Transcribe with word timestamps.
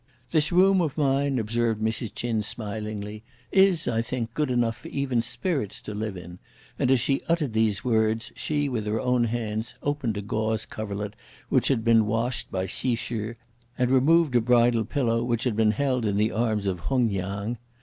"This 0.31 0.51
room 0.51 0.81
of 0.81 0.97
mine," 0.97 1.37
observed 1.37 1.79
Mrs. 1.79 2.15
Ch'in 2.15 2.41
smilingly, 2.41 3.21
"is 3.51 3.87
I 3.87 4.01
think, 4.01 4.33
good 4.33 4.49
enough 4.49 4.77
for 4.77 4.87
even 4.87 5.21
spirits 5.21 5.79
to 5.81 5.93
live 5.93 6.17
in!" 6.17 6.39
and, 6.79 6.89
as 6.89 6.99
she 6.99 7.21
uttered 7.29 7.53
these 7.53 7.83
words, 7.85 8.31
she 8.35 8.67
with 8.67 8.87
her 8.87 8.99
own 8.99 9.25
hands, 9.25 9.75
opened 9.83 10.17
a 10.17 10.23
gauze 10.23 10.65
coverlet, 10.65 11.13
which 11.49 11.67
had 11.67 11.85
been 11.85 12.07
washed 12.07 12.49
by 12.49 12.65
Hsi 12.65 12.95
Shih, 12.95 13.35
and 13.77 13.91
removed 13.91 14.35
a 14.35 14.41
bridal 14.41 14.85
pillow, 14.85 15.23
which 15.23 15.43
had 15.43 15.55
been 15.55 15.69
held 15.69 16.03
in 16.07 16.17
the 16.17 16.31
arms 16.31 16.65
of 16.65 16.79
Hung 16.79 17.05
Niang. 17.05 17.59